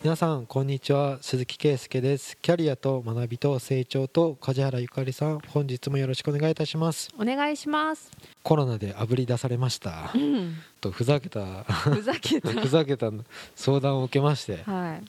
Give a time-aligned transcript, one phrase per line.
[0.00, 1.18] 皆さんこんにちは。
[1.22, 2.38] 鈴木圭介です。
[2.38, 5.40] キャリアと学びと成長と梶原ゆかりさん。
[5.40, 7.10] 本日もよろしくお願いいたします。
[7.18, 8.12] お願いします。
[8.44, 10.12] コロナであぶり出されました。
[10.14, 11.64] うん、とふざけた。
[11.64, 12.48] ふざけた。
[12.62, 13.10] ふざけた
[13.56, 14.62] 相談を受けまして。
[14.62, 15.00] は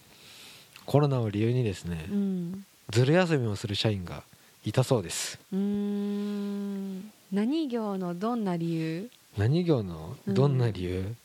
[0.87, 2.11] コロナを理由にですねい。
[2.11, 2.65] うん。
[2.89, 4.23] ずる休みをする社員が
[4.65, 5.37] いたそうです。
[5.53, 7.11] うーん。
[7.31, 9.11] 何業のどんな理由？
[9.37, 11.15] 何業のどんな理由、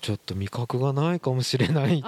[0.00, 2.02] ちょっと味覚がないかもしれない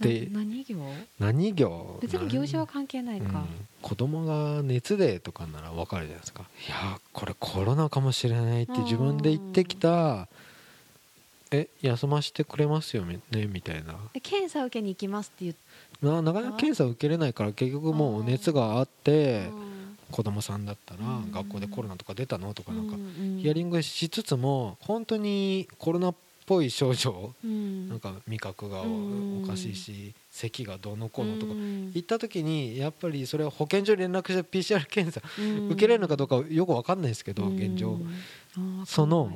[0.00, 0.76] でな何業？
[1.18, 1.98] 何業？
[2.00, 3.40] 別に業種は関係ないか。
[3.40, 3.46] うん。
[3.82, 6.44] 子供が熱でとかならわかるじゃないですか。
[6.66, 10.28] いやこれコロナかもしれないって自分で言ってきた
[11.50, 13.94] え休ませてくれますよねみたいな。
[14.14, 15.56] で検査受けに行きますって言っ
[16.02, 19.70] ななかなか検査受けれないから結局もう熱があってうん
[20.10, 21.32] 子供さんだったらうん。
[21.32, 22.54] 学校でコロナとか出たの？
[22.54, 26.14] とかなんかうんヒアリングしつつも本当にコロナっ
[26.50, 27.88] ぽい症状うん。
[27.88, 31.52] なんか味覚がおかしいし咳がどうのこうのとか。
[31.52, 31.92] うん。
[31.94, 35.66] 行った時にやっぱりそれは保健所に連絡して PCR 検査うん。
[35.68, 38.00] 受けれるのかどうかよく分かんないですけど現状。
[38.84, 39.32] その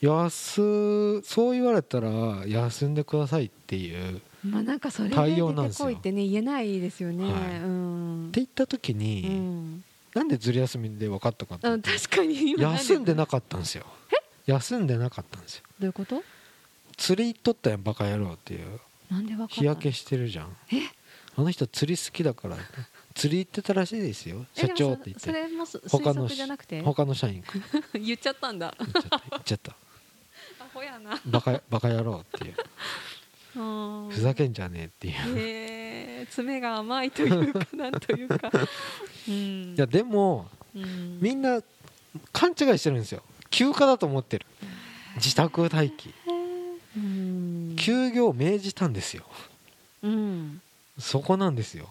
[0.00, 5.90] 休そう言われたら休んでくださいっていうっまあなんかそれで対出応なんですよ。
[5.96, 7.24] ってね言えないですよね。
[7.24, 7.32] はい。
[7.60, 8.30] うん。
[8.32, 9.84] て言った時うにん。
[10.14, 13.84] なんでずる休みで分かったかってうん確かに休んでなかったんですよ
[14.46, 15.62] 休んでなかったんですよ。
[15.80, 16.22] どういうこと？
[16.96, 18.80] 釣り行っとったやんバカ野郎っていう。
[19.10, 19.48] なんでわかんない？
[19.48, 20.56] 日焼けしてるじゃん。
[20.72, 20.76] え？
[21.36, 22.56] あの人釣り好きだから
[23.14, 24.46] 釣り行ってたらしいですよ。
[24.56, 26.80] え社長って言でもそそってれもす推他の測じゃなくて？
[26.82, 27.46] 他の社員が
[27.98, 28.74] 言っちゃったんだ。
[28.78, 29.20] 言っちゃった。
[29.30, 29.72] 言っちゃった。
[29.72, 29.74] ア
[30.72, 31.20] ホやな。
[31.26, 32.54] バカバカ野郎っていう。
[34.10, 35.38] ふざけんじゃねえっていう。
[35.38, 38.50] へえ爪が甘いというかなんというか。
[39.28, 39.74] うん。
[39.74, 41.18] いやでもうん。
[41.20, 41.60] みんな
[42.32, 43.22] 勘違いしてるんですよ
[43.54, 44.46] 休暇だと思ってる。
[45.14, 46.12] 自宅待機。
[46.96, 47.76] うん。
[47.76, 49.22] 休業を命じたんですよ。
[50.02, 50.60] うん。
[50.98, 51.88] そこなんですよ。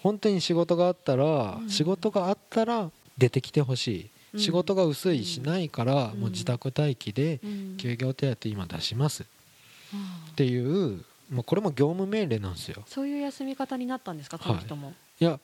[0.00, 1.70] 本当に仕事があったら、うん。
[1.70, 4.40] 仕事があったら出てきてほしい、うん。
[4.40, 6.20] 仕事が薄いしないから、うん。
[6.20, 7.76] もう自宅待機でうん。
[7.76, 9.22] 休業手当今出します。
[9.22, 12.82] っていう、まあ、これも業務命令なんですよ。
[12.88, 14.92] そういう休み方になったんですかその人も。
[15.20, 15.38] いや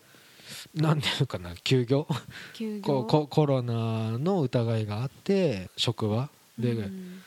[0.74, 2.06] なんていうかな休業？
[2.54, 2.82] 休業？
[2.82, 6.28] こココロナの疑いがあって職場？
[6.58, 7.22] でうん。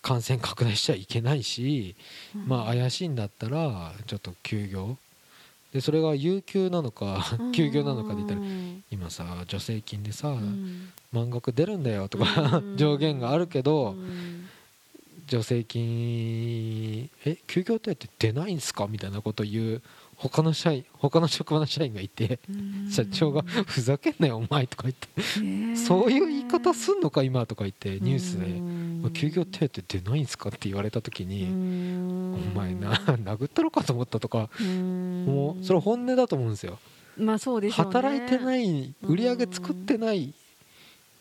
[0.00, 1.96] 感染拡大しちゃいけないし、
[2.34, 2.46] うん。
[2.46, 4.96] まあ怪しいんだったらちょっと休業？
[5.72, 10.90] でそれが有給なのか休業なのかで言ったらうん今さ助成金でさうん。
[11.12, 12.76] 満額出るんだよとかうん。
[12.78, 14.48] 上限があるけどうん。
[15.28, 18.86] 助成金え休業手当出ないんすか？
[18.88, 19.82] みたいなことを言う
[20.18, 22.90] 他の社員他の職場の社員がいてうん。
[22.90, 25.76] 社長が「ふざけんなよお前」とか言ってねえ。
[25.76, 35.24] そういう言い方すんのか今とか言ってニュースうんで「休業手当出ないんすか?」って言われた時うにん「お前な殴ったろかと思った」とかうん。
[35.26, 36.78] もうそれ本音だと思うんですよ。
[37.16, 37.92] まあそうでしょうね。
[37.92, 40.34] 働いてない売り上げ作ってない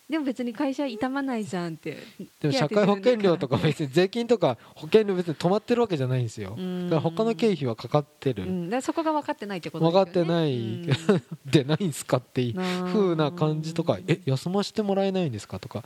[0.09, 1.97] でも別に会社傷まないじゃんって。
[2.39, 6.51] でも社会保険料とか別に税金とか保険料別に止まってるわけじゃないんですよ。
[6.51, 10.87] だから他の経費はかかってるうん、だそこが分かってないってこと分かってない。
[11.45, 15.83] 出ないんすかっていううん風な感じとか「え休ませてもらえないんですか?」とか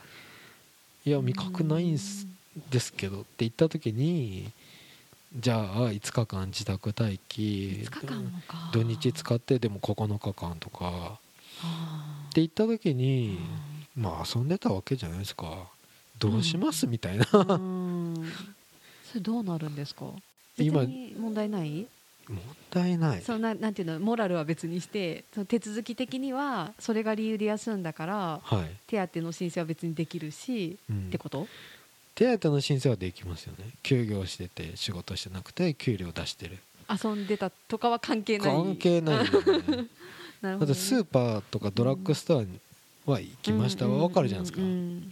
[1.04, 2.28] 「いや味覚ないんす
[2.70, 4.52] ですけど」って言った時に
[5.36, 7.86] じゃあ5日間自宅待機。
[7.86, 10.86] 5日間土日使ってでも9日間とか。
[10.86, 11.18] は
[12.30, 13.38] って言った時に
[13.96, 15.68] まあ遊んでたわけじゃないですか。
[16.20, 17.26] どうしますみたいな。
[17.32, 18.32] あうん。
[19.12, 20.06] それどうなるんですか？
[20.58, 21.88] 別今に問題ない？
[22.30, 22.40] 問
[22.70, 23.22] 題ない。
[23.22, 24.00] そのななんていうの？
[24.00, 31.08] モラルは別にしてその手続き的にはそれが理由で休んだからはい、手当の申請は別にできるし、うん。
[31.08, 31.48] ってこと？
[32.14, 33.66] 手当の申請はできますよね。
[33.84, 36.60] 休業してて仕事してなくて給料出してる。
[36.90, 38.56] 遊んでたとかは関係ない。
[38.56, 39.88] 関係ないよね
[40.42, 42.60] なるスーパーとかドラッグストアに
[43.06, 43.88] は行きました。
[43.88, 44.62] は分かるじゃないですか。
[44.62, 45.12] うん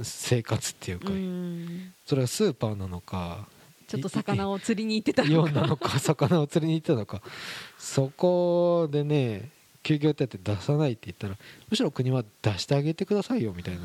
[0.00, 1.10] 生活っていうか。
[1.10, 1.92] うん。
[2.06, 3.48] それがスーパーなのか
[3.88, 7.20] ちょっと魚を釣りに行ってたイオンなかのか 魚を釣りに行ってたのか。
[7.78, 9.50] そこでね
[9.82, 11.36] 休業手当出さないって言ったら
[11.68, 13.80] むしろ国は出してあげてくださいよみたいな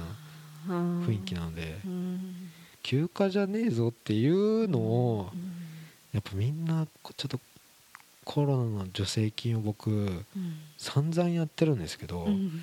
[0.68, 2.52] 雰雰囲気なのでうん。
[2.84, 5.54] 休暇じゃねえぞっていうのをうん
[6.14, 7.40] やっぱみんなこちょっと
[8.24, 10.24] コロナの助成金を僕うん。
[10.78, 12.62] 散々やってるんですけど、うん。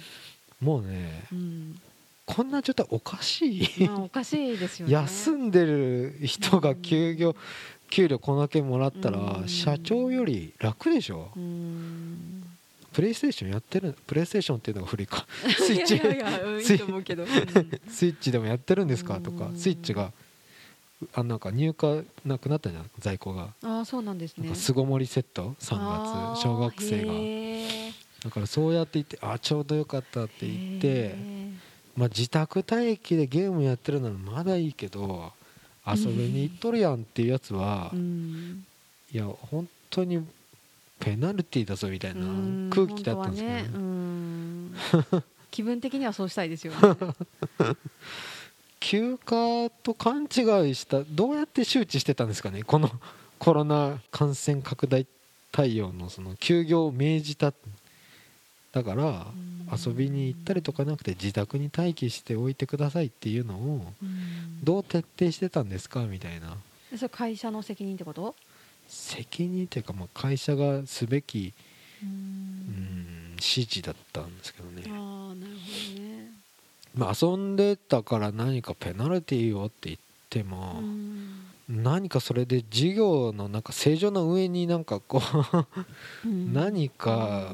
[0.60, 1.80] もうねうん。
[2.26, 3.86] こんな状態おかしい。
[3.86, 4.92] まあおかしいですよね。
[4.92, 7.34] 休んでる人が休業
[7.90, 9.48] 給料こんだけもらったらうん。
[9.48, 11.30] 社長より楽でしょ。
[11.36, 12.44] うん。
[12.92, 15.26] プレイステーションやってるプレイステーションっていうのが古いか。
[15.58, 15.98] スイッチ
[17.88, 19.56] スイッチでもやってるんですかとかうん。
[19.56, 20.12] スイッチが
[21.14, 23.48] あなんか入荷なくなったじゃん在庫が。
[23.62, 24.54] ああそうなんですね。
[24.54, 28.00] 巣ごもりセット3あー月小学生が。
[28.24, 31.14] だからそうやって言ってあちょうどよかったって言って
[31.96, 35.32] まあ自宅待機でゲームやってるならまだいいけど
[35.86, 38.64] 遊びに行っとるやんっていうやつはうん。
[39.12, 40.22] いや本当に
[41.00, 43.62] ペナルティーだぞみたいなうん空気だったんですけどね。
[43.62, 43.70] ね。
[43.72, 44.74] うん。
[45.50, 46.78] 気分的にはそうしたいですよね
[48.80, 52.90] 休暇と勘違いしたどうやって周知してたんですかねこの
[53.38, 55.06] コロナ感染拡大
[55.52, 57.52] 対応のその休業を命じた。
[58.72, 59.26] だから
[59.76, 64.62] 遊びに行ったりとかなくて自宅に待機しておいてくださいっていうのをうん。
[64.64, 66.56] どう徹底してたんですかみたいな。
[66.96, 68.36] それ会社の責任ってこと？
[68.88, 71.52] 責任っていうかまあ会社がすべき
[72.02, 74.82] ううんん指示だったんですけどね。
[74.86, 74.90] あ
[75.32, 76.09] あなるほどね
[76.94, 79.98] まあ遊んでたから何かペナルティーをって言っ
[80.28, 81.26] ても、うん。
[81.68, 85.22] 何かそれで事業のなんか正常な上になんかこ
[86.24, 86.52] ううん。
[86.52, 87.48] 何か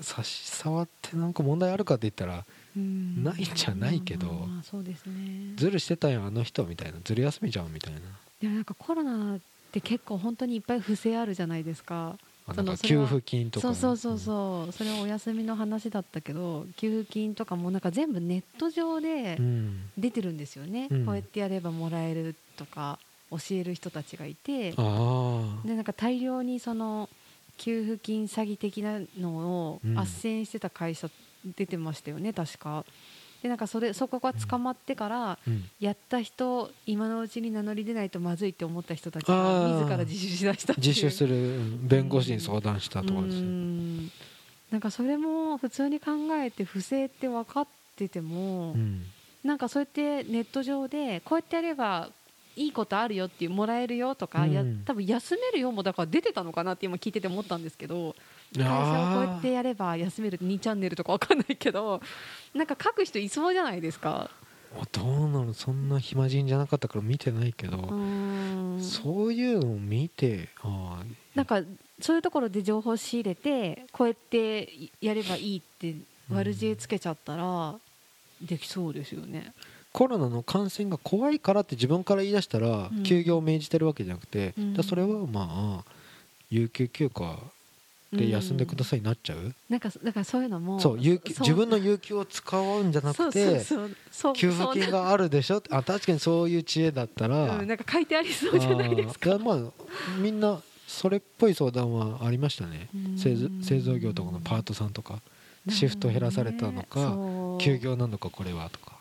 [0.00, 2.44] 差し障ってなんか問題あるかって言ったら
[2.76, 3.22] うん。
[3.22, 5.52] ないじゃないけどまあまあそうですね。
[5.56, 8.00] ズルしてたやんあの人みたいなズル休みじゃんみたいな。
[8.40, 9.40] でもなんかコロナっ
[9.70, 12.16] て結構本当にいっぱい不正あるじゃないですか
[12.48, 14.72] なんか給付金とかそうそうそうそう。
[14.72, 19.90] それはお休みの話だったけど給付金とかもなんか全部ネット上でうん。
[19.96, 21.06] 出てるんですよね、うん。
[21.06, 22.98] こうやってやればもらえるとか
[23.30, 24.72] 教える人たちがいて。
[24.72, 24.76] で
[25.74, 27.08] なんか大量にその
[27.58, 29.30] 給付金詐欺的なの
[29.70, 29.98] をうん。
[29.98, 31.08] 斡旋してた会社
[31.44, 32.84] 出てましたよね確か
[33.42, 35.64] でなんかそれそこが捕まってから、うん。
[35.80, 44.10] やった人今のうちに名乗り出ないとまずいって思った人たちが自ら自首しだした自首するうん弁護士に相談したところですうよん。
[44.70, 47.66] なんかそれも普通に考えて不正って分かっ
[47.96, 49.02] てても、うん。
[49.42, 52.10] なんかそうやってネット上でこうやってやれば
[52.54, 54.82] いいことあるよっていうもらえるよとか、やうん。
[54.84, 58.14] 多分休めるよもだから出てたのかなって今聞いてて思ったんですけど
[58.54, 62.00] 会社をこうやってやれば休める2チャンネルとか分かんないけど
[62.54, 64.30] なんか書く人いそうじゃないですか。
[64.74, 65.52] あどうなの？
[65.52, 67.76] そんな暇人じゃなかったから見てないけど、
[68.80, 71.04] そういうのを見てああ
[71.34, 71.60] なんか
[72.00, 74.68] そういうところで情報仕入れてこうやって
[75.00, 75.94] やればいいって
[76.30, 77.74] 悪知恵つけちゃったら
[78.40, 79.52] できそうですよね。
[79.92, 83.02] コロナの感染が怖いからって自分から言い出したらうん。
[83.02, 84.82] 休業を命じてるわけじゃなくて、うん。
[84.82, 85.92] それはまあ
[86.48, 87.36] 有給休暇
[88.12, 93.96] で休んでくださいになっちゃう、なんかだからそういうのもそう有給自分の有給を使うんじゃなくてそうそうそう。
[94.10, 95.58] そう給付金があるでしょ？
[95.58, 99.38] ってあ確かにそういう知恵だったら、うん、なんか書いてありそうじゃないですか。
[99.38, 99.58] まあ
[100.18, 102.88] みんなそれっぽい相談はありましたね。
[102.94, 103.18] うん。
[103.18, 105.20] 製造製造業とかのパートさんとか
[105.70, 107.62] シフト減らされたのか、そう。
[107.62, 108.92] 休業なのかこれはとか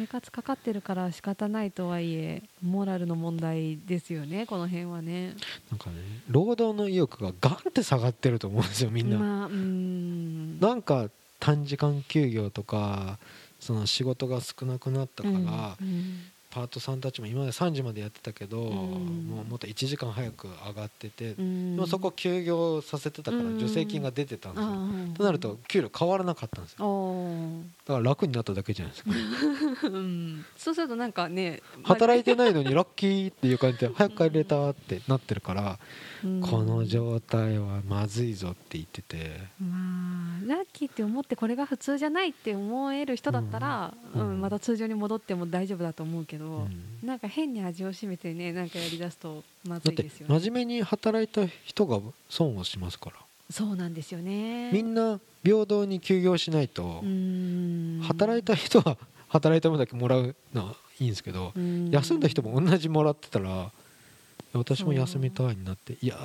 [0.00, 5.34] 生活かかってるから仕方ないとはいえモラルの問題ですよねこの辺はね。
[5.70, 5.96] なんかね
[6.28, 10.58] 労働の意欲がガンって下がってると思うんですよみんな、まあうん。
[10.58, 13.18] なんか短時間休業とか
[13.58, 15.36] その仕事が少なくなったから、
[15.80, 18.62] うんパートさんたちも今まで3時までやってたけど、ん。
[19.28, 21.76] もうもっと1時間早く上がってて、うん。
[21.76, 25.12] でもそこ休業させてたからうん助成金が出てたんですよ、あー。
[25.14, 26.84] となると給料変わらなかったんですよ。
[26.84, 29.10] おだから楽になっただけじゃないですか。
[29.10, 30.44] ー うん。
[30.56, 35.78] そうするとなんかね働いてないのにラッキーっていう感じで早く帰れたってなってるから、
[36.24, 36.40] うん。
[36.40, 39.40] この状態はまずいぞって言ってて。
[39.60, 44.36] まあラッキーって思ってこれが普通じゃないって思える人だったら、ううん。
[44.38, 47.06] んまた通常に戻っても大丈夫だと思うけど、うん。
[47.06, 50.38] なんか変に味を占めてねなんかやりだすとまずいですよね。
[50.40, 53.16] 真面目に働いた人が損をしますから。
[53.50, 54.70] そうなんですよね。
[54.72, 58.00] みんな平等に休業しないとうん。
[58.02, 58.96] 働いた人は
[59.28, 61.90] 働いた分だけもらうのはいいんですけどうん。
[61.90, 63.70] 休んだ人も同じもらってたら
[64.52, 66.16] 私も休みたいになっていや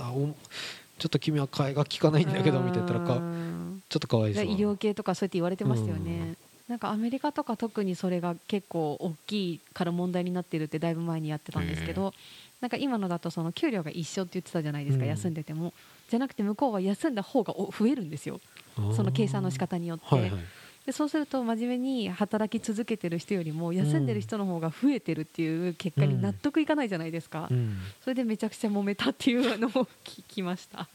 [0.98, 4.46] ちょっと君は替えが利かないんだけどみたいなちょっとかわいそう。
[4.46, 12.14] 医療系とかそうやって言われてましたよね、うんなんかアメリカとか特にそれが結構大きいから問題になってるってだいぶ前にやってたんですけど
[12.62, 15.10] なんか今のだとその給料が一緒って言ってたじゃないですか、うん。
[15.10, 15.74] 休んでても。
[16.10, 18.40] じゃなくて向こうは休んだ方がお増えるんですよ。
[18.96, 20.32] その計算の仕方によって、はいはい。
[20.86, 27.78] でそうすると真面目に働き続けてる人よりも休んでる人の方が増えてるっていう結果に納得いかないじゃないですか、うん。
[28.04, 29.72] それでめちゃくちゃ揉めたっていうのを
[30.04, 30.88] 聞きました。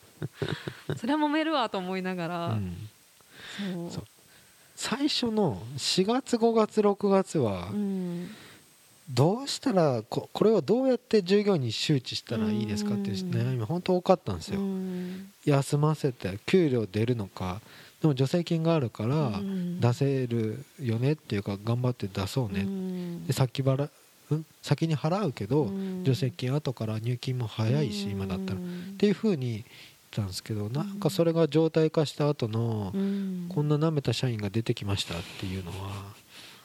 [0.97, 2.59] それは揉めるわと思いながら、
[3.91, 4.05] そう
[4.83, 8.31] 最初の4月5月6月はうん。
[9.13, 13.31] どうしたらここれをどうやって従業員に周知したらいいですかっていううん。
[13.31, 15.31] 悩み本当多かったんですうよん。
[15.45, 17.61] 休ませて給料出るのか。
[18.01, 19.81] でも助成金があるからうん。
[19.81, 23.27] 出せるよねっていうか頑張って出そううねん。
[23.27, 23.91] で先払
[24.31, 24.47] うん？
[24.63, 26.05] 先に払うけど、うん。
[26.05, 28.61] 助成金後から入金も早いし、今だったら。
[28.61, 28.63] っ
[28.97, 29.65] ていうふうに
[30.11, 33.47] たんですけどなんかそれが常態化した後の、うん。
[33.49, 36.15] こんな舐めた社員が出てきましたっていうのは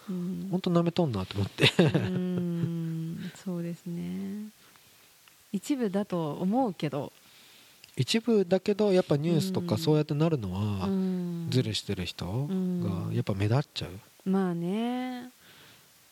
[0.09, 0.47] うん。
[0.51, 1.69] 本当舐めとんなと思って。
[1.79, 3.31] うん。
[3.35, 4.49] そうですね。
[5.51, 7.11] 一部だと思うけど、
[7.97, 9.79] 一部だけどやっぱニュースとかうん。
[9.79, 11.45] そうやってなるのうはん。
[11.49, 12.79] ズルしてる人ん。
[12.81, 14.29] がやっぱ目立っちゃう。
[14.29, 15.29] まあね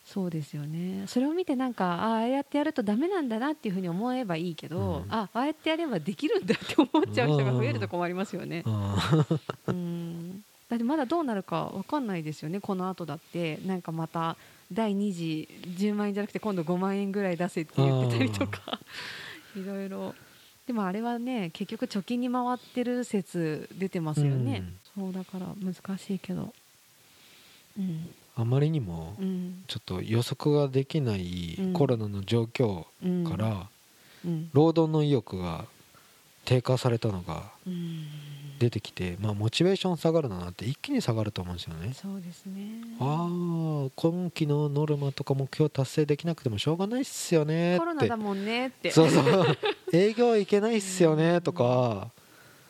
[0.04, 1.06] そうですよね。
[1.06, 5.12] それを見てなんかあああやってやるとダメなんだなっていうふうに思えばいいけど、うん。
[5.12, 8.62] あああやってやればできるんだって思っちゃう人が増えると困りますよね。
[8.66, 9.26] あ
[9.66, 10.44] うん。
[10.68, 12.60] だってまだどうなるかわかんないですよね。
[12.60, 13.58] この後だって。
[13.64, 14.36] なんかまた
[14.70, 18.78] 第2次10万円じゃなくて今度5万円ぐらい出せって言ってたりとか。
[19.56, 20.14] いろいろ。
[20.66, 26.52] でもあれはね結局貯金に回ってる説出てますよね、そうだから難しいけど。
[27.78, 29.64] うんあまりにもうん。
[29.68, 31.72] ちょっと予測ができないうん。
[31.72, 33.68] コロナの状況うんから
[34.24, 34.50] うん。
[34.52, 35.64] 労働の意欲が
[36.44, 38.04] 低下されたのがうん。
[38.58, 41.92] 出てきて、まあ、モチベーション下がるなって一気に下がると思うんですよね。
[41.92, 42.82] そうですね。
[43.00, 47.78] ああ今期のノルマとか目標達成できなくてもしょうがないっすよねって。
[47.80, 48.90] コロナだもんねって。
[48.92, 49.58] そうそう。
[49.92, 52.10] 営業いけないっすよねとか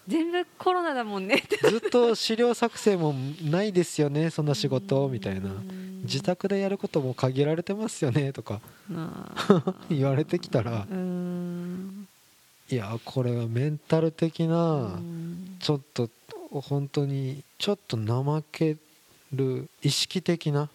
[0.07, 1.43] 全部コロナだもんね。
[1.69, 5.51] ずっと資料作成もないですよねそんな仕事みたいな。
[5.51, 8.61] うん自宅でやることも限られてますよねとか。
[8.89, 9.75] まあ。
[9.91, 10.87] 言われてきたら。
[10.91, 12.07] うん。
[12.71, 15.57] いやこれはメンタル的なうん。
[15.61, 16.09] ちょっと
[16.51, 18.77] 本当にちょっと怠け
[19.33, 20.69] る意識的な。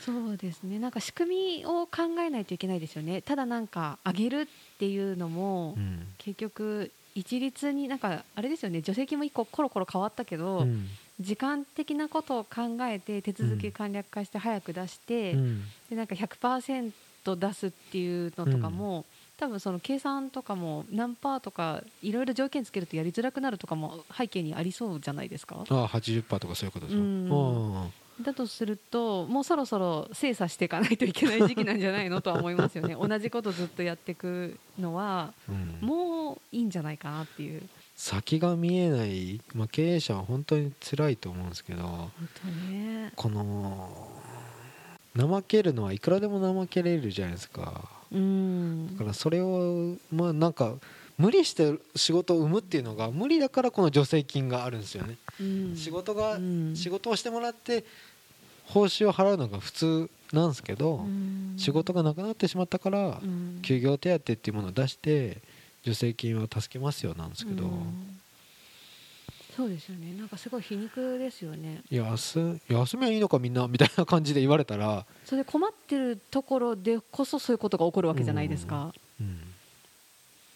[0.00, 0.78] そうですね。
[0.78, 3.22] なんか仕組みを考えないといけないですよね。
[3.22, 4.46] ただなんか上げるっ
[4.78, 6.06] ていうのも、うん。
[6.18, 10.88] 結局一律になんかあれですよね助成金も一個コロコロ変わったけど、うん。
[11.20, 15.62] 時間的なことを考えて手続き簡略化して早く出して、うん。
[15.88, 16.92] でなんか100%
[17.38, 19.04] 出すっていうのとかも、
[19.38, 25.64] 多分その計算とかも何パーとかいろいろ条件つけるとやりづらくなるとかも背景にありそうじゃないですか？
[25.68, 27.76] ああ80%とかそういうことでしょうん。
[27.78, 27.86] あ
[28.22, 32.94] だとするともうそろそろ精査していかないといけない時期なんじゃないのとは思いますよね。
[33.00, 35.78] 同じことずっとやっていくのはあうん。
[35.86, 37.62] もういいんじゃないかなっていう。
[37.96, 42.10] 先が見えない、まあ、経営者は本当に辛いと思うんですけど本
[42.42, 43.12] 当ね。
[43.14, 44.08] この
[45.16, 47.88] 怠けるのはいくらでも怠けれるじゃないですか。
[48.12, 48.92] うん。
[48.92, 50.74] だからそれをまあなんか
[51.16, 55.76] 無理して仕事を生むっていうのが無理だからこの助成金があるんですよね、うん。
[55.76, 56.74] 仕事が、うん。
[56.74, 57.84] 仕事をしてもらって
[58.66, 61.54] 報酬を払うのが普通なんですけど、うん。
[61.56, 63.60] 仕事がなくなってしまったから、うん。
[63.62, 65.38] 休業手当っていうものを出して
[65.84, 68.20] 助成金は助けますよなんですけど、うん。
[69.56, 70.14] そうですよね。
[70.18, 71.82] なんかすごい皮肉ですよね。
[71.90, 79.43] 休休みはいいのかみんなみたいな感じで言われたら、それで困ってるところでこそそういうことが起こるわけじゃないですか、うん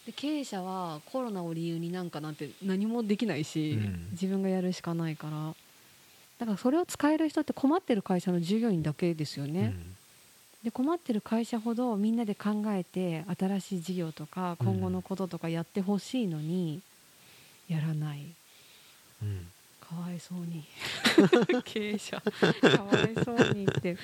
[0.09, 4.07] で経営者はコロナを理由になんかなんて何もできないし、うん。
[4.13, 5.53] 自分がやるしかないから。
[6.39, 9.75] だからそれを使える人って困ってる会社の従業員だけですよね、
[10.63, 14.67] で困ってる会社ほどみんなで考えて新しい事業とかうん。
[14.67, 16.81] 今後のこととかやってほしいのに
[17.67, 18.25] やらない。
[19.21, 19.27] うん。
[19.27, 19.47] うん
[19.89, 20.63] かわいそうに。
[21.65, 22.21] 経営者。
[22.21, 23.97] かわいそうにって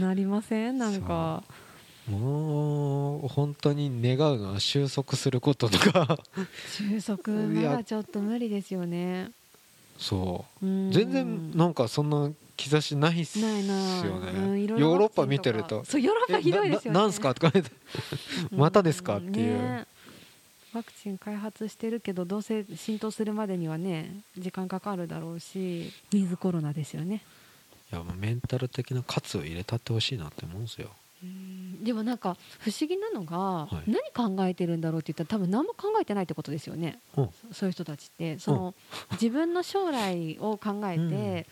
[0.00, 0.76] なりません？
[0.76, 1.42] なんか
[2.08, 6.18] もう本当に願うのは収束することとか。
[6.68, 9.30] 収束まだちょっと無理ですよね。
[9.98, 10.66] そう。
[10.66, 10.92] うん。
[10.92, 15.84] 全然なんかそんな兆しないっすよないなうんいろいろヨーロッパ見てると。
[15.84, 16.98] そうヨーロッパひどいですよね。
[16.98, 17.70] えななんすかとか言って
[18.50, 19.58] またですかっていう。
[19.58, 19.86] ね。
[20.74, 25.90] ワクチン開発してるけどどうせ浸透するまでにはね時間かかるだろうし。
[26.12, 27.22] ウィズコロナですよね。
[27.92, 30.90] いやもうメンタル的な喝を入れたってほしいなって思うんですよ
[31.84, 33.90] でもなんか不思議なのが、はい。
[33.90, 37.30] 何考えてるんだろうって言ったら多分何も考えてないってことですよね、うん。
[37.52, 38.38] そういう人たちって。
[38.38, 38.74] その、
[39.12, 41.10] 自分の将来を考えうん。
[41.10, 41.46] て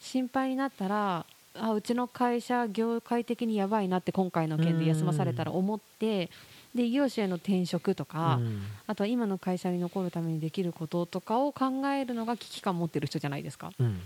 [0.00, 6.30] 心配になったらあうちの会社業界的にやばいなって今回の件で休まされたら思って
[6.74, 8.62] で異業種への転職とか、うん。
[8.86, 13.72] あとは今の会社に残るためにできることとかを考えるのが危機感持ってる人じゃないですか。
[13.80, 14.00] うん。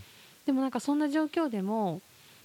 [0.47, 2.01] でもなんかそんな状況でも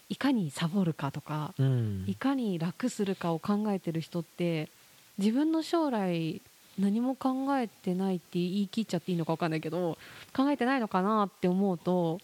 [0.09, 2.05] いかにサボるかとかうん。
[2.07, 4.69] いかに楽するかを考えてる人って
[5.17, 6.41] 自分の将来
[6.79, 9.97] 何も考えてないって言い切っちゃっていいのか分かんないけど
[10.35, 12.19] 考えてないのかなって思うと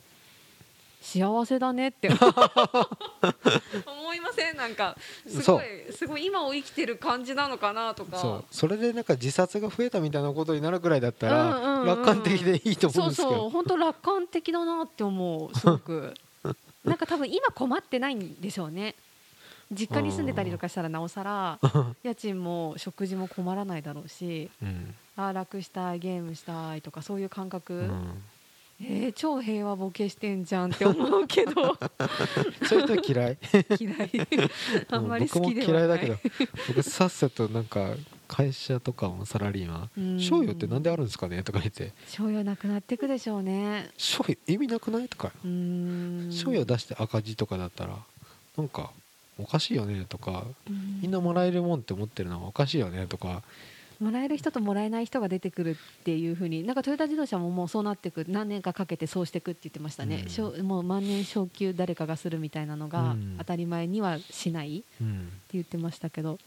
[1.01, 2.17] 幸せだねって思
[4.13, 4.55] いません？
[4.55, 4.95] なんか
[5.27, 8.17] すそごいすごい今を生きてる感じなのかなとか。
[8.17, 8.45] そう。
[8.49, 13.35] それでなんか自殺が増えたみたいなことになるぐらいだったら楽観的でいいと思うんそうですけど。
[13.41, 13.49] そう。
[13.49, 16.13] 本当楽観的だなって思うすごく
[16.85, 18.95] なんか多分今困ってないんでしょうね。
[19.71, 21.57] 実家に住んでたりとかしたらなおさら
[22.03, 24.93] 家賃も食事も困らないだろうしうん。
[25.15, 28.23] あー楽したいゲームしたいとかそういう感覚、うん。
[28.81, 31.77] えー超平和ボケしてんじゃんって思うけど。
[32.67, 33.37] そういう人嫌い。
[33.79, 34.11] 嫌い。
[34.89, 36.05] あんまり僕も好きではない。
[36.05, 36.45] 嫌いだけど。
[36.67, 37.95] 僕さっさとなんか
[38.35, 40.15] 会社とかもサラリーマうん。
[40.15, 41.43] ン醤油ってなんであるんですかね？
[41.43, 41.91] とか言って。
[42.05, 43.89] 醤油なくなってくでしょうね。
[43.95, 45.07] 醤油意味なくない？
[45.07, 45.31] とか。
[45.45, 46.29] うーん。
[46.29, 47.95] 醤油出して赤字とかだったら
[48.57, 48.89] なんか
[49.37, 50.05] おかしいよね？
[50.09, 50.45] とか。
[50.67, 51.01] うん。
[51.01, 53.05] みんなもらえるもんって思ってるのはおかしいよね？
[53.05, 53.43] とか。
[53.99, 60.65] もらえる人ともらえない人が出てくるっていうふうになんかトヨタ自動車ももうそうなってく何年かかけてそうしていくって言ってましたね、うん。
[60.65, 63.35] もう万年昇給誰かがするみたいなのがうん。
[63.37, 66.39] 当たり前にはしないってうん言ってましたけど、うん、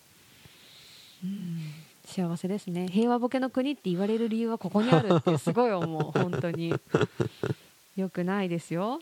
[2.05, 2.89] 幸せですね。
[2.89, 6.03] 平和ボケの国って言われる理由はここにあるってすごい思う。
[6.19, 6.75] 本当に。
[7.97, 9.01] よくないですよ。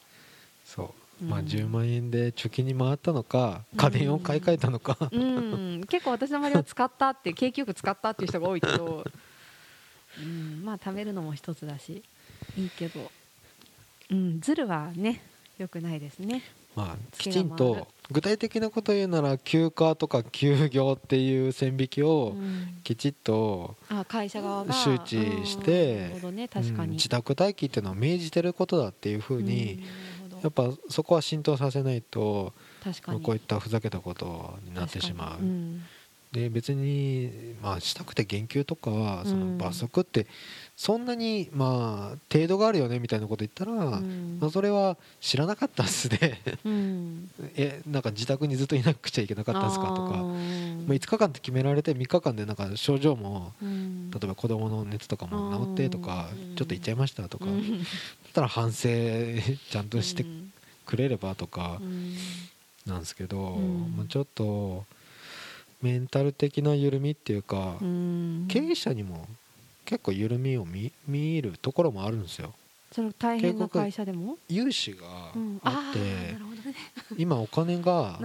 [0.65, 1.25] そう。
[1.25, 4.97] まあうん10万円で貯金に回ったのか家電を買い替えたのか。
[5.13, 9.05] うん、結構私の周りは使ったって 景気よく使ったっていう人が多いけど、
[10.19, 12.03] うん、まあ貯めるのも一つだし。
[12.57, 13.11] いいけど、
[14.11, 15.23] うん、ズルはね
[15.59, 16.43] よくないですね。
[16.77, 22.81] まあきちんと具体的なことを言うなら休暇とか休業っていう線引きをうん。
[22.85, 24.75] きちっとあ会社側が。
[24.75, 25.17] 周知
[25.47, 26.13] して
[26.91, 29.83] 自宅待機っていうのは命じてることだっていうふううんに
[30.43, 32.53] やっぱそこは浸透させないと
[33.23, 35.43] こういったふざけたことになってしまう
[36.35, 37.31] で別に
[37.63, 39.41] まあしたくて減給とかはそうん。
[39.41, 40.27] の罰則って
[40.77, 44.39] そんなにまあ程度があるよねみたいなこと言ったらうん。
[44.41, 47.31] まあそれは知らなかったっすでうん。
[47.57, 50.17] えなんか自宅にずっといなくちゃいけなかったんですかとあか、ー。
[50.89, 54.11] まあ、5日間って決められて3日間でなんか症状もうん。
[54.11, 56.57] 例えば子供の熱とかも治ってとかうん。
[56.57, 57.47] ちょっと行っちゃいましたとか。
[57.47, 57.87] だっうん
[58.35, 58.89] たら反省
[59.71, 60.53] ちゃんとしてうん
[60.87, 62.93] くれればとかうん。
[62.93, 63.97] なんですけど、うん。
[63.97, 64.85] まあ、ちょっと
[65.85, 68.47] メンタル的な緩みっていうか、うん。
[68.49, 69.29] 経営者にも
[69.85, 72.55] 結構緩みを見見るところもあるんですよ。
[72.91, 75.61] それ大変な会社でも、融資がうん。
[75.63, 76.75] あって、ーなるほどね。
[77.19, 78.19] 今お金が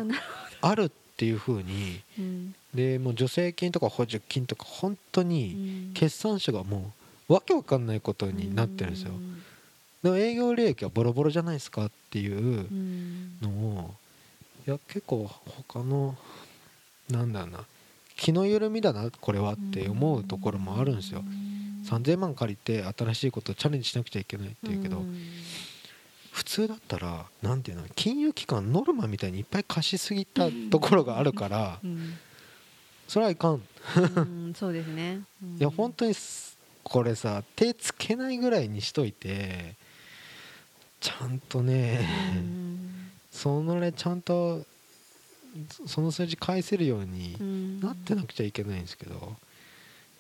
[0.62, 2.56] あるっていう風にうん。
[2.74, 5.94] でもう助成金とか補助金とか本当うにん。
[5.94, 6.94] 決算書がも
[7.28, 9.12] うわけわかんないことになってるんですよ。
[9.12, 9.44] うん。
[10.02, 12.42] でも営業利益はボロボロじゃないですかっていうう
[12.74, 13.38] ん。
[13.42, 13.94] のを
[14.66, 15.30] いや結構
[15.68, 16.16] 他の
[17.10, 17.66] なんだろうな。
[18.16, 21.24] 気の緩みだなこれはって思うところもあるんですよ。
[21.86, 25.16] 3000万借りて新しいことをチャレンジしなくちゃいけないっていうけどん。
[26.32, 32.18] 普通だったらなんていうの金融機関ノルマみたいにいっぱい貸しすぎたところがあるからうん。
[33.08, 33.62] それはいかん。
[34.18, 35.58] うんそうですね、うん。
[35.58, 39.76] いや本当にすこれさ手つけないぐらいにしといて
[41.00, 43.10] ちゃんとねうん。
[43.32, 44.66] そのねちゃんと
[45.72, 47.80] そその数字返せるようにうん。
[47.80, 49.36] なってなくちゃいけないんですけど、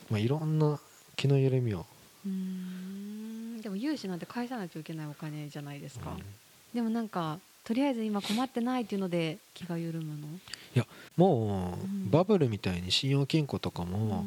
[0.09, 0.79] まあ、いろんな
[1.15, 1.85] 気の緩みを、
[2.25, 3.61] うん。
[3.61, 6.23] でも融資なんて返さないといけないお金じゃないですか、うん。
[6.73, 10.27] でもなんかとりあえず今困ってないっていうので気が緩むの？
[11.17, 12.09] もううん。
[12.09, 14.25] バブルみたいに信用金庫とかも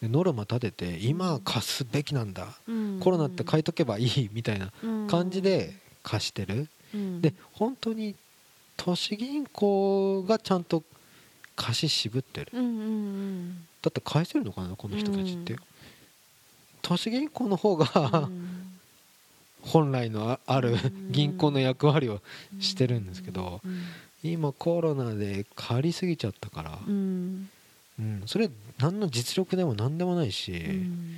[0.00, 2.48] でノルマ立てて今貸すべきなんだ。
[2.66, 2.98] うん。
[3.00, 5.06] コロナって借いとけばいいみたいなうん。
[5.06, 6.68] 感じで貸してる。
[6.94, 7.20] うん。
[7.20, 8.16] で本当に
[8.82, 10.82] 都市銀行がちゃんと
[11.54, 12.50] 貸し渋ってる。
[12.54, 13.66] うんうんうん。
[13.82, 15.58] だって返せるのかなこの人たちって、うん
[16.80, 17.86] 都市銀行の方が、
[18.26, 18.80] うん。
[19.60, 21.12] 本来のああるうん。
[21.12, 22.22] 銀行の役割を
[22.58, 23.82] してるんですけどうん
[24.22, 27.50] 今コロナで借りすぎちゃったから、うん。
[27.98, 31.16] うん、それ何の実力でも何でもないし、うん。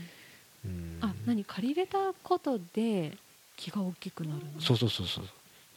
[0.64, 0.98] うん。
[1.01, 3.16] あ何借りれたことで
[3.57, 4.61] 気が大きくなるの？
[4.61, 5.25] そうそうそうそう。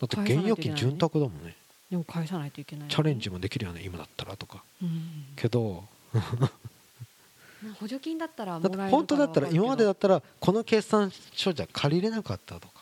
[0.01, 1.55] だって現預金潤沢だもんね
[1.89, 2.89] でも返さないといけない。
[2.89, 4.63] チャレンジもできるよね今だったらとか。
[4.81, 5.25] うん。
[5.35, 5.83] けど。
[6.13, 12.73] まあ補助金だったらもらえる本当だったら今までだっったらこの決算書じゃ借りれなかったとか。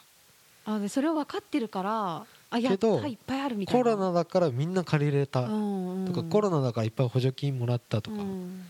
[0.65, 2.77] あでそれを分かってるからあやいっ
[3.25, 3.83] ぱいあるみたいな。
[3.83, 6.13] コロナだからみんな借りれたうんうん。
[6.13, 8.17] とかコロナだからいっぱい補助金もらったとか。
[8.17, 8.65] うん。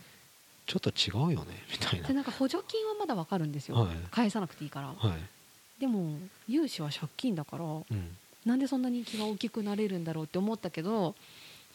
[0.65, 2.07] ちょっと違うよねみたいな。
[2.07, 3.95] でなんか補助金はまだ分かるんですよ、はい。
[4.11, 4.87] 返さなくていいから。
[4.87, 5.79] はい。
[5.79, 6.17] でも
[6.47, 11.15] 融資は借金だからうんなんでそんなに気が大きくなれるんだろうって思ったけど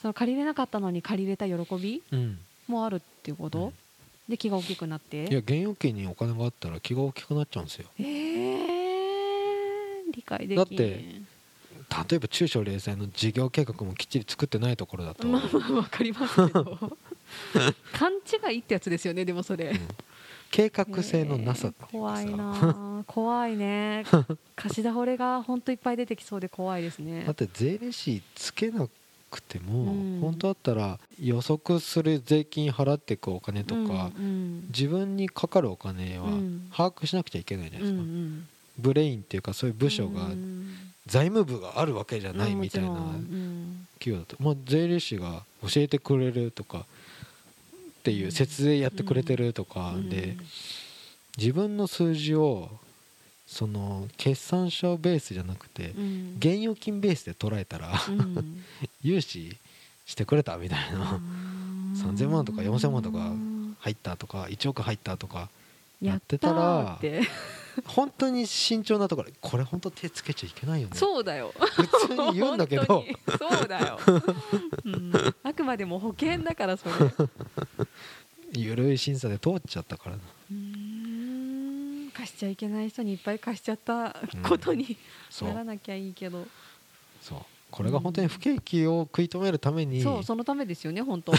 [0.03, 2.39] その借りれなかったのに借りれた喜びうん。
[2.69, 3.73] もあるっていうこと、うん。
[4.29, 5.25] で気が大きくなって？
[5.25, 7.87] いや現預金にお金があったら気が大きくなっちゃうんですよ。
[7.99, 10.57] えー、理解できん。
[10.57, 16.79] だって例えば中小零細の事業計画もきっちり作ってないところだと、まあまあ分かりますけど
[17.93, 19.79] 勘違いってやつですよねでもそれ、うん。
[20.51, 21.93] 計画性のなさっていうかさ。
[21.93, 22.55] 怖いな
[23.01, 23.05] あ。
[23.07, 24.05] 怖いね。
[24.57, 27.25] 貸し倒れが本当いっぱい出てきそうで怖いですね。
[27.25, 28.89] だって税理士つけな
[29.31, 30.21] くても、うん。
[30.21, 36.71] 本当だったら予測する税金払っていくお金とか、うん自分にかかるお金はうん。
[36.73, 42.89] 把握しなくちゃいけないじゃないですか、うんブレインっていうかそういう部署がうん財務部があるわけじゃないみたいな
[43.99, 50.37] 企業だと、まあ、税理士が教えてくれるとかっていう節税やってくれてるとかで
[51.37, 52.71] 自分の数字を
[53.47, 56.37] その決算書ベースじゃなくてうん。
[56.39, 58.63] 現預金ベースで捉えたらうん。
[59.03, 59.57] 融資
[60.05, 61.21] してくれたみたいな。
[61.95, 63.33] 3000万とか4000万とか
[63.81, 65.49] 入ったとか1億入ったとか
[66.01, 66.99] やってたら
[67.87, 69.31] 本当に慎重なところ。
[69.41, 70.97] これ本当手つけちゃいけないよね。
[70.97, 71.53] そうだよ。
[71.59, 73.05] 普通に言うんだけど。
[73.39, 73.99] そうだよ、
[74.85, 75.13] うん、
[75.43, 76.95] あくまでも保険だからそれ。
[76.95, 77.31] う
[78.53, 80.23] 緩い審査で通っちゃったからな。
[80.53, 82.11] ーん。
[82.19, 84.17] 貸しちゃいけない人にいっぱい貸しちゃった
[84.49, 84.97] ことに
[85.43, 86.47] ならなきゃいいけど、
[87.23, 87.39] そう
[87.71, 91.39] これが本当に不景気を食い止めるためにそうそのためですよね本当は。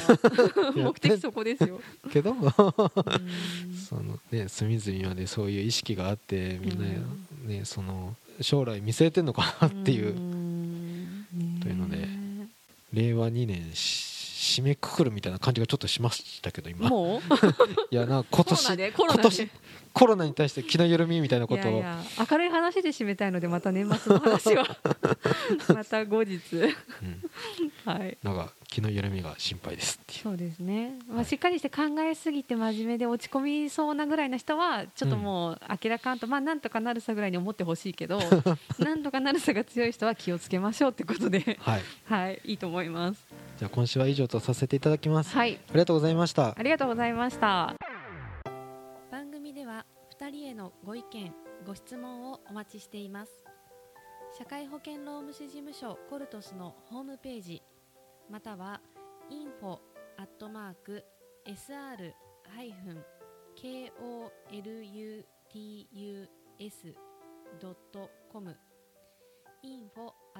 [0.76, 2.36] や目的そこですよ、けど
[3.90, 6.86] そのね隅々までそういう意識があってみんな
[7.48, 10.14] ねその将来見据えてんのかなっていう。
[11.62, 12.08] というので
[12.94, 14.09] 令和2年し
[14.40, 16.88] 締めくくるみたいな感じがちょっとしましたけど今。
[16.90, 17.22] もう？
[17.92, 19.50] いやな今コロナ年今年
[19.92, 21.72] コロナに対して気の緩みみたいなことを。
[21.72, 22.00] いやいや
[22.32, 24.66] 明るい話で締めたいのでまた年末の話は
[25.76, 26.40] また後日。
[26.56, 26.72] うん。
[27.84, 28.18] はい。
[28.24, 30.20] なんか気の緩みが心配ですっていう。
[30.22, 31.26] そうですね、まあ、はい。
[31.26, 38.22] しっかりして考えすぎて真面目で落ち込みそうなぐらいの人はちょっともう明らかんと、まあなんとかなるさぐらいに思ってほしいけど
[38.80, 41.58] なんとかなるさが強い人は気をつけましょうってことで。
[41.60, 41.82] はい。
[42.06, 42.42] はい。
[42.46, 43.26] いいと思います
[43.60, 45.60] じゃあ今週は以上とさせていただきます、はい。
[45.68, 46.56] ありがとうございました。
[46.58, 47.76] ありがとうございました。
[49.12, 49.86] 番組では
[50.18, 51.36] 2人へのご意見
[51.68, 53.44] ご質問をお待ちしています。
[54.38, 57.62] 社会保険労務士事務所コルトスのホームページ
[58.32, 58.80] または
[59.30, 59.80] info
[60.18, 61.04] アットマーク
[61.46, 62.14] sr
[62.56, 63.04] ハイフン
[65.52, 66.96] kolutus
[67.60, 68.56] ドットコム。
[69.66, 70.40] info ア